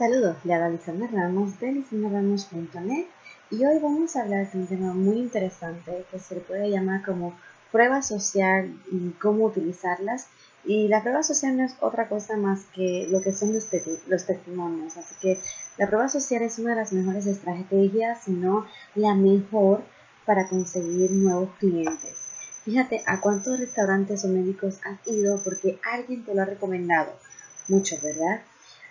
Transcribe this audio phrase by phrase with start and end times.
[0.00, 3.04] Saludos, le habla Lisandra Ramos de lisandraramos.net
[3.50, 7.04] y hoy vamos a hablar de un tema muy interesante que se le puede llamar
[7.04, 7.38] como
[7.70, 10.28] prueba social y cómo utilizarlas.
[10.64, 13.68] Y la prueba social no es otra cosa más que lo que son los,
[14.08, 14.96] los testimonios.
[14.96, 15.38] Así que
[15.76, 19.82] la prueba social es una de las mejores estrategias, si no la mejor
[20.24, 22.16] para conseguir nuevos clientes.
[22.64, 27.12] Fíjate a cuántos restaurantes o médicos has ido porque alguien te lo ha recomendado.
[27.68, 28.40] Muchos, ¿verdad?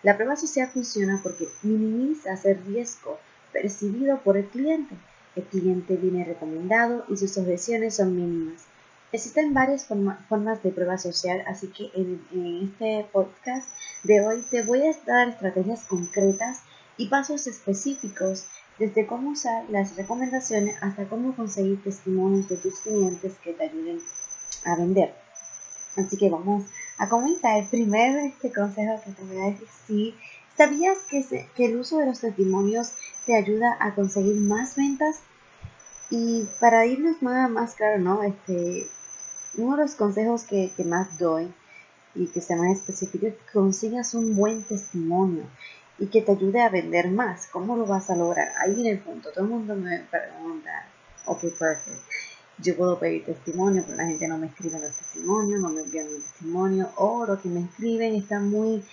[0.01, 3.19] La prueba social funciona porque minimiza el riesgo
[3.51, 4.95] percibido por el cliente.
[5.35, 8.63] El cliente viene recomendado y sus objeciones son mínimas.
[9.11, 13.67] Existen varias formas de prueba social, así que en, este podcast
[14.03, 16.61] de hoy te voy a dar estrategias concretas
[16.95, 18.45] y pasos específicos
[18.77, 23.99] desde cómo usar las recomendaciones hasta cómo conseguir testimonios de tus clientes que te ayuden
[24.63, 25.13] a vender.
[25.97, 26.65] Así que vamos
[26.99, 27.57] a comenzar.
[27.57, 30.13] El primer este consejo que te voy a decir,
[30.55, 32.93] ¿sabías que, el uso de los testimonios
[33.25, 35.21] te ayuda a conseguir más ventas?
[36.11, 38.21] Y para irnos más, más claro, ¿no?
[38.23, 38.87] Este,
[39.57, 41.51] uno de los consejos que, que más doy
[42.15, 45.43] y que sea más específico es que consigas un buen testimonio
[45.97, 47.47] y que te ayude a vender más.
[47.47, 48.49] ¿Cómo lo vas a lograr?
[48.57, 49.31] Ahí viene el punto.
[49.31, 50.87] Todo el mundo me pregunta,
[51.25, 52.01] ok, perfect
[52.61, 56.07] yo puedo pedir testimonio, pero la gente no me escribe los testimonios, no me envían
[56.07, 58.83] un testimonio, o lo que me escriben está muy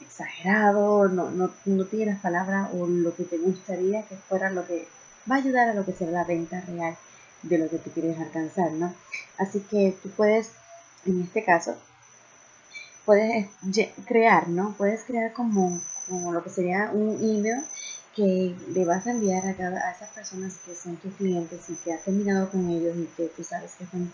[0.00, 4.66] exagerado, no, no, no tiene las palabras o lo que te gustaría que fuera lo
[4.66, 4.86] que
[5.30, 6.96] va a ayudar a lo que sea la venta real
[7.42, 8.94] de lo que tú quieres alcanzar, ¿no?
[9.38, 10.50] Así que tú puedes,
[11.06, 11.76] en este caso,
[13.04, 13.48] puedes
[14.06, 14.74] crear, ¿no?
[14.76, 17.64] Puedes crear como, como lo que sería un email
[18.14, 21.74] que le vas a enviar a, cada, a esas personas que son tus clientes y
[21.76, 24.12] que has terminado con ellos y que tú sabes que están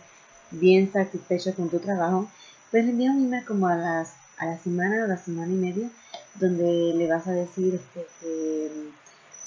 [0.50, 2.28] bien satisfechos con tu trabajo,
[2.70, 5.56] pues le envías un email como a, las, a la semana o la semana y
[5.56, 5.90] media
[6.34, 8.90] donde le vas a decir este, que,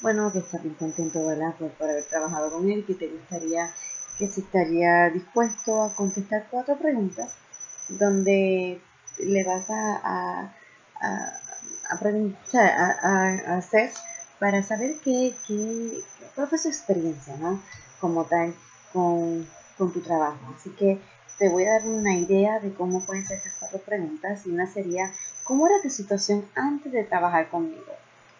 [0.02, 1.56] bueno, que estás bien contento ¿verdad?
[1.58, 3.74] Por, por, haber trabajado con él, que te gustaría,
[4.18, 7.34] que si estaría dispuesto a contestar cuatro preguntas
[7.90, 8.81] donde
[9.18, 10.53] le vas a, a,
[11.02, 11.42] a,
[11.90, 13.92] a, a hacer
[14.44, 16.04] para saber qué, qué,
[16.36, 17.62] cuál fue su experiencia, ¿no?
[18.02, 18.54] Como tal,
[18.92, 20.38] con, con tu trabajo.
[20.54, 21.00] Así que
[21.40, 24.46] te voy a dar una idea de cómo pueden ser estas cuatro preguntas.
[24.46, 25.14] Y una sería,
[25.46, 27.86] ¿cómo era tu situación antes de trabajar conmigo?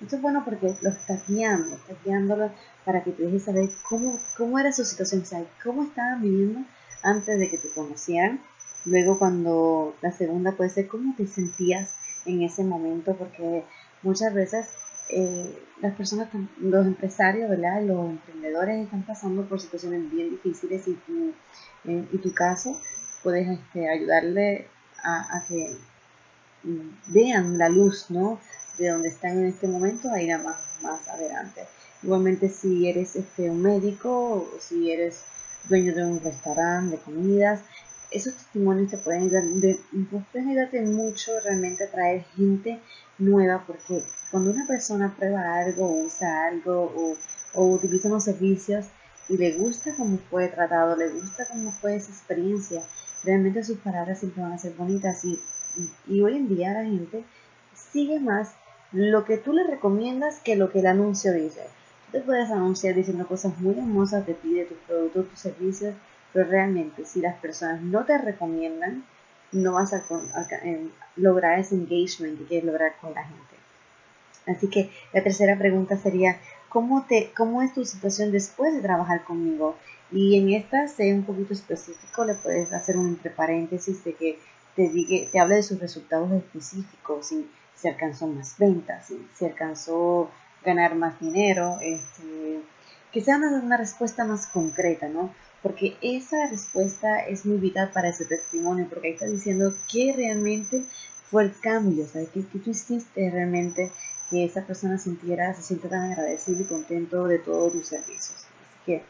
[0.02, 2.52] Esto es bueno porque lo estás guiando, estás guiándolo
[2.84, 6.66] para que te dejes saber cómo, cómo era su situación, o sea, cómo estaban viviendo
[7.02, 8.42] antes de que te conocieran.
[8.84, 13.64] Luego cuando la segunda puede ser cómo te sentías en ese momento, porque
[14.02, 14.68] muchas veces
[15.16, 16.30] eh, las personas,
[16.60, 17.84] los empresarios, ¿verdad?
[17.84, 21.34] los emprendedores están pasando por situaciones bien difíciles y tu,
[21.84, 22.80] en, tu caso
[23.22, 24.68] puedes este, ayudarle
[25.04, 25.76] a, que
[27.08, 28.40] vean la luz, ¿no?
[28.78, 31.66] De donde están en este momento a ir a más, más adelante.
[32.02, 35.24] Igualmente si eres este, un médico o si eres
[35.68, 37.62] dueño de un restaurante de comidas,
[38.12, 39.80] esos testimonios te pueden ayudar, de,
[40.32, 42.80] pueden ayudarte mucho realmente a traer gente
[43.18, 47.18] nueva porque cuando una persona prueba algo o usa algo
[47.56, 48.88] o, utiliza unos servicios
[49.30, 52.82] y le gusta cómo fue tratado, le gusta cómo fue esa experiencia,
[53.24, 55.40] realmente sus palabras siempre van a ser bonitas y,
[56.08, 57.24] y hoy en día la gente
[57.74, 58.54] sigue más
[58.92, 61.62] lo que tú le recomiendas que lo que el anuncio dice.
[62.06, 65.96] Tú te puedes anunciar diciendo cosas muy hermosas de ti, de tus productos, tus servicios,
[66.32, 69.04] pero realmente si las personas no te recomiendan,
[69.54, 70.04] no vas a,
[71.16, 73.56] lograr ese engagement que quieres lograr con la gente.
[74.48, 76.38] Así que la tercera pregunta sería,
[76.70, 79.76] ¿cómo, te, ¿cómo es tu situación después de trabajar conmigo?
[80.12, 84.40] Y en esta, sé un poquito específico, le puedes hacer un entre paréntesis de que
[84.76, 89.46] te, diga, te hable de sus resultados específicos, si se alcanzó más ventas, si se
[89.46, 90.30] alcanzó
[90.64, 92.60] ganar más dinero, este,
[93.12, 95.34] que sea una, una respuesta más concreta, ¿no?
[95.64, 100.84] Porque esa respuesta es muy vital para ese testimonio, porque ahí está diciendo que realmente
[101.32, 103.92] fue el cambio, o sea, que, tú hiciste realmente
[104.30, 108.36] que esa persona sintiera, se sienta tan agradecido y contento de todos tus servicios.
[108.36, 109.04] Así que,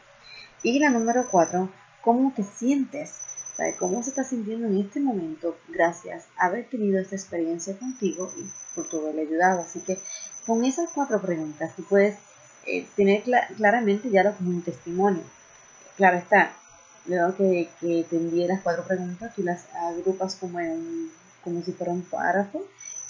[0.62, 1.68] y la número cuatro,
[2.00, 3.24] ¿cómo te sientes
[3.56, 8.32] ¿Sabe cómo se está sintiendo en este momento gracias a haber tenido esta experiencia contigo
[8.36, 9.60] y por tu haberle ayudado?
[9.60, 10.00] Así que
[10.44, 12.16] con esas cuatro preguntas tú puedes
[12.66, 13.22] eh, tener
[13.56, 15.22] claramente ya como un testimonio.
[15.96, 16.52] Claro está,
[17.06, 21.10] luego que, que te envíe las cuatro preguntas, tú las agrupas como, en,
[21.42, 22.64] como si fuera un párrafo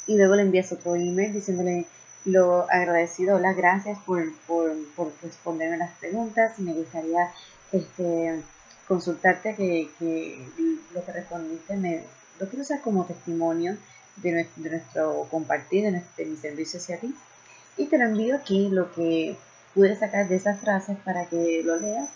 [0.07, 1.87] y luego le envías otro email diciéndole
[2.27, 7.31] lo agradecido, las gracias por, por, por responderme las preguntas y me gustaría
[7.73, 8.43] este,
[8.87, 10.47] consultarte que, que
[10.93, 12.05] lo que respondiste me,
[12.39, 13.77] lo quiero usar como testimonio
[14.17, 17.15] de nuestro, nuestro compartir, de, de mi servicio hacia ti.
[17.77, 19.37] Y te lo envío aquí lo que
[19.75, 22.09] pude sacar de esas frases para que lo leas,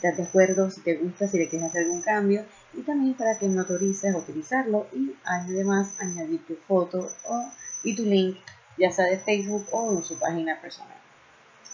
[0.00, 2.44] si estás de acuerdo, si te gusta, si le quieres hacer algún cambio
[2.74, 7.50] y también para que me autorices a utilizarlo y además añadir tu foto o,
[7.82, 8.36] y tu link
[8.78, 10.98] ya sea de Facebook o en su página personal.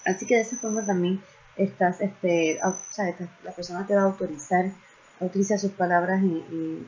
[0.05, 1.21] Así que de esa forma también
[1.57, 3.15] estás, este, o sea,
[3.45, 4.67] la persona te va a autorizar
[5.21, 6.23] a utilizar sus palabras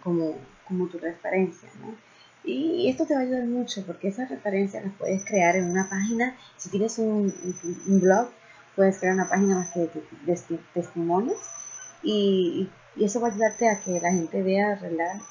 [0.02, 1.94] como, como tu referencia, ¿no?
[2.44, 5.88] Y esto te va a ayudar mucho porque esas referencias las puedes crear en una
[5.88, 6.36] página.
[6.58, 7.32] Si tienes un,
[7.86, 8.28] blog,
[8.76, 9.90] puedes crear una página más que
[10.26, 11.38] de, testimonios
[12.02, 14.78] y, y, eso va a ayudarte a que la gente vea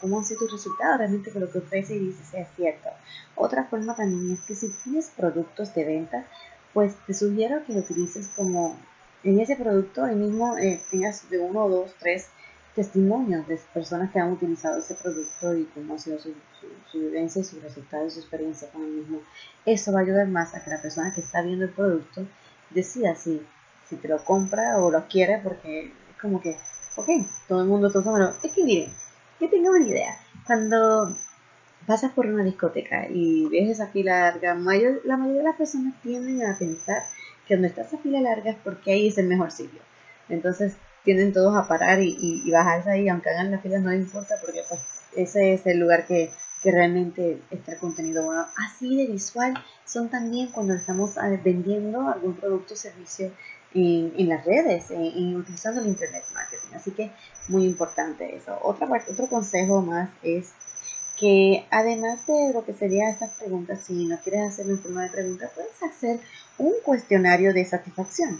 [0.01, 2.89] cómo han sido tus resultados, realmente que lo que ofrece y dice sea cierto.
[3.35, 6.25] Otra forma también es que si tienes productos de venta,
[6.73, 8.77] pues te sugiero que lo utilices como
[9.23, 12.27] en ese producto, ahí mismo eh, tengas de uno, dos, tres
[12.75, 16.33] testimonios de personas que han utilizado ese producto y cómo ha sido su,
[16.91, 19.19] su, vivencia y sus resultados y su experiencia con el mismo.
[19.65, 22.25] Eso va a ayudar más a que la persona que está viendo el producto
[22.73, 23.41] decida si,
[23.87, 26.57] si te lo compra o lo quiere porque es como que,
[26.95, 27.07] ok,
[27.47, 28.91] todo el mundo, todo el es que miren,
[29.39, 30.17] que tengo una idea.
[30.45, 31.15] Cuando
[31.85, 35.93] pasas por una discoteca y ves esa fila larga, mayor, la mayoría de las personas
[36.01, 37.03] tienden a pensar
[37.47, 39.81] que donde está esa fila larga es porque ahí es el mejor sitio.
[40.29, 44.35] Entonces tienden todos a parar y, y, bajarse ahí, aunque hagan la fila no importa
[44.39, 44.79] porque pues
[45.15, 46.31] ese es el lugar que,
[46.63, 48.45] que realmente está contenido bueno.
[48.65, 49.53] Así de visual
[49.85, 53.31] son también cuando estamos ah, vendiendo algún producto o servicio
[53.73, 56.75] en, en las redes, en, utilizando el Internet Marketing.
[56.75, 57.11] Así que
[57.49, 58.57] muy importante eso.
[58.63, 60.53] Otra parte, otro consejo más es
[61.19, 65.09] que además de lo que sería esas preguntas, si no quieres hacer en forma de
[65.09, 66.19] pregunta, puedes hacer
[66.57, 68.39] un cuestionario de satisfacción.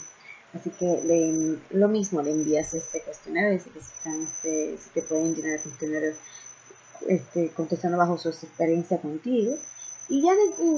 [0.53, 5.61] Así que lo mismo, le envías este cuestionario, si, este, si te pueden llenar el
[5.61, 6.13] cuestionario
[7.07, 9.55] este, contestando bajo su experiencia contigo.
[10.09, 10.33] Y ya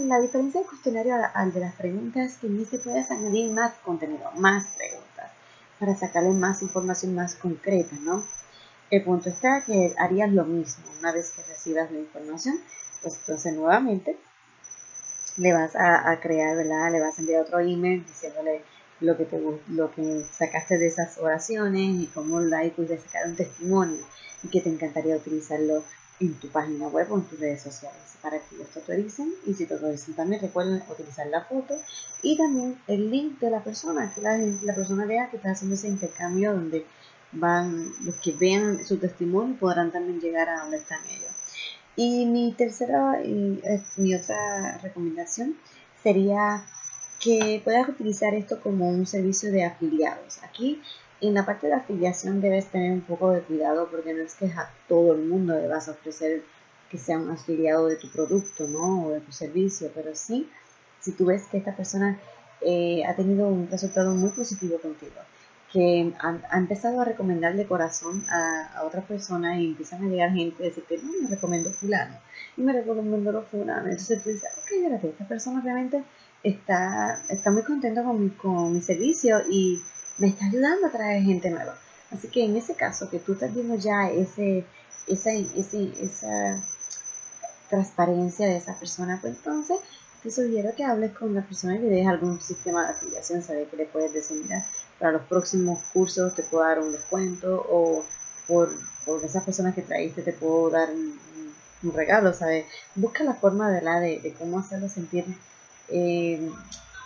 [0.08, 4.32] la diferencia del cuestionario al de las preguntas que en este puedes añadir más contenido,
[4.38, 5.32] más preguntas,
[5.80, 8.24] para sacarle más información más concreta, ¿no?
[8.92, 12.60] El punto está que harías lo mismo una vez que recibas la información,
[13.02, 14.16] pues entonces nuevamente
[15.38, 16.92] le vas a, crear, ¿verdad?
[16.92, 18.62] Le vas a enviar otro email diciéndole
[19.02, 23.36] lo que, te, lo que sacaste de esas oraciones y cómo la puedes sacar un
[23.36, 24.04] testimonio
[24.44, 25.84] y que te encantaría utilizarlo
[26.20, 29.54] en tu página web o en tus redes sociales para que ellos te autoricen y
[29.54, 31.76] si te autorizan también recuerden utilizar la foto
[32.22, 35.76] y también el link de la persona que la, la persona vea que está haciendo
[35.76, 36.86] ese intercambio donde
[37.34, 41.32] van, los que vean su testimonio podrán también llegar a donde están ellos.
[41.96, 45.56] Y mi tercera y eh, mi otra recomendación
[46.02, 46.66] sería
[47.20, 50.40] que puedas utilizar esto como un servicio de afiliados.
[50.44, 50.82] Aquí
[51.28, 54.46] en la parte de afiliación debes tener un poco de cuidado porque no es que
[54.46, 56.44] a todo el mundo le vas a ofrecer
[56.90, 59.08] que sea un afiliado de tu producto, ¿no?
[59.08, 60.50] O de tu servicio, pero sí,
[61.00, 62.20] si tú ves que esta persona
[62.62, 65.16] eh, ha tenido un resultado muy positivo contigo,
[65.72, 70.32] que ha, empezado a recomendar de corazón a, a otras personas y empiezan a llegar
[70.32, 72.16] gente a decirte, no, me recomendó fulano
[72.56, 73.90] y me recomendó fulano.
[73.90, 76.04] Entonces tú dices, ok, espérate, esta persona realmente
[76.44, 79.82] está, está muy contento con mi, con mi servicio y
[80.18, 81.78] me está ayudando a traer gente nueva.
[82.12, 84.66] Así que en ese caso, que tú estás viendo ya ese,
[85.08, 86.64] esa, ese, esa
[87.70, 89.80] transparencia de esa persona, pues entonces
[90.24, 93.68] te sugiero que hables con la persona y le des algún sistema de afiliación, ¿sabes?
[93.70, 94.66] Que le puedes decir, mira,
[95.00, 98.04] para los próximos cursos te puedo dar un descuento o
[98.48, 98.70] por,
[99.06, 101.20] por esas personas que traíste te puedo dar un,
[101.94, 102.66] regalo, ¿sabes?
[102.96, 105.24] Busca la forma de, la, de, de cómo hacerlo sentir
[105.90, 106.50] eh,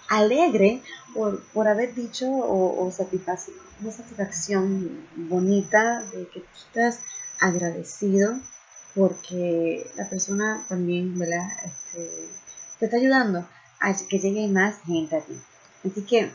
[0.10, 0.82] alegre
[1.13, 7.00] por, por, haber dicho o, o una satisfacción bonita de que tú estás
[7.39, 8.38] agradecido
[8.96, 11.48] porque la persona también ¿verdad?
[11.63, 12.10] Este,
[12.80, 13.48] te está ayudando
[13.80, 15.39] a que llegue más gente a ti.
[15.86, 16.32] Así que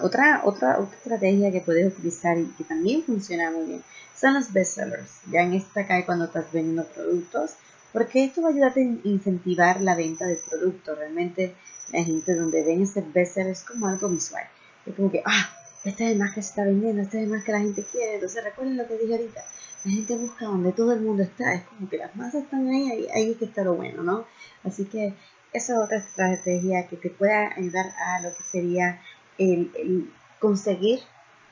[0.00, 3.84] otra, otra, otra estrategia que puedes utilizar y que también funciona muy bien
[4.18, 5.20] son los bestsellers.
[5.30, 7.52] Ya en esta cae cuando estás vendiendo productos,
[7.92, 10.94] porque esto va a ayudarte a incentivar la venta del producto.
[10.94, 11.54] Realmente
[11.92, 14.44] la gente donde ven ese bestseller es como algo visual.
[14.86, 15.50] Es como que, ah,
[15.84, 17.84] este es el más que se está vendiendo, este es el más que la gente
[17.84, 18.14] quiere.
[18.14, 19.44] Entonces recuerden lo que dije ahorita.
[19.84, 22.90] la gente busca donde todo el mundo está, es como que las masas están ahí,
[22.90, 24.24] ahí, ahí es que está lo bueno, ¿no?
[24.64, 25.14] Así que
[25.52, 29.00] esa es otra estrategia que te puede ayudar a lo que sería
[29.38, 31.00] el, conseguir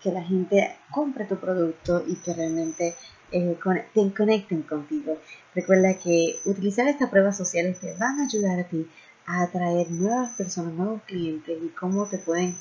[0.03, 2.95] que la gente compre tu producto y que realmente
[3.33, 3.59] eh,
[3.95, 5.19] te conecten contigo.
[5.55, 8.89] Recuerda que utilizar estas pruebas sociales te van a ayudar a ti
[9.27, 12.57] a atraer nuevas personas, nuevos clientes y cómo te pueden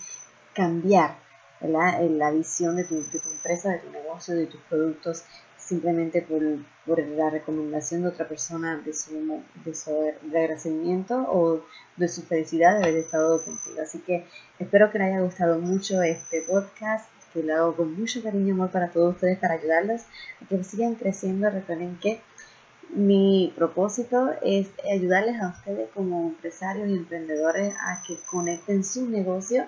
[0.54, 1.18] cambiar
[1.62, 5.24] la visión de tu, de tu empresa, de tu negocio, de tus productos
[5.70, 6.42] simplemente por,
[6.86, 9.92] por, la recomendación de otra persona de su, de su
[10.36, 11.64] agradecimiento o
[11.96, 13.80] de su felicidad de haber estado contigo.
[13.82, 14.26] Así que
[14.58, 18.52] espero que les haya gustado mucho este podcast, que lo hago con mucho cariño y
[18.52, 20.02] amor para todos ustedes, para ayudarlos
[20.42, 21.50] a que sigan creciendo.
[21.52, 22.20] Recuerden que
[22.90, 29.66] mi propósito es ayudarles a ustedes como empresarios y emprendedores a que conecten su negocio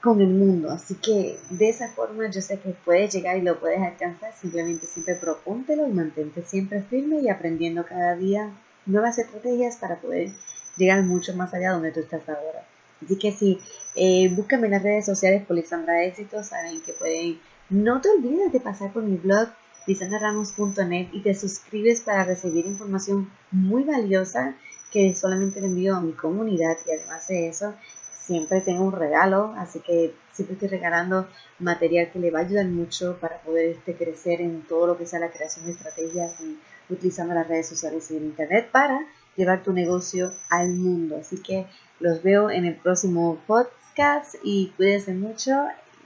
[0.00, 0.70] con el mundo.
[0.70, 4.32] Así que de esa forma yo sé que puedes llegar y lo puedes alcanzar.
[4.34, 8.50] Simplemente siempre propóntelo y mantente siempre firme y aprendiendo cada día
[8.86, 10.30] nuevas estrategias para poder
[10.76, 12.66] llegar mucho más allá donde tú estás ahora.
[13.04, 13.58] Así que sí,
[13.94, 16.42] eh, búscame en las redes sociales por Lisandra Éxito.
[16.42, 17.40] Saben que pueden.
[17.68, 19.48] No te olvides de pasar por mi blog
[19.90, 24.54] lisandraramos.net y te suscribes para recibir información muy valiosa
[24.92, 27.74] que solamente le envío a mi comunidad y además de eso
[28.22, 31.26] siempre tengo un regalo, así que siempre estoy regalando
[31.58, 35.06] material que le va a ayudar mucho para poder este, crecer en todo lo que
[35.06, 39.00] sea la creación de estrategias y utilizando las redes sociales y el internet para
[39.36, 41.16] llevar tu negocio al mundo.
[41.20, 41.66] Así que
[41.98, 45.52] los veo en el próximo podcast y cuídense mucho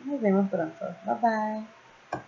[0.07, 0.85] nos vemos pronto.
[1.05, 2.21] Bye bye.